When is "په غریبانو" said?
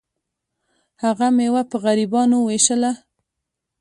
1.69-2.37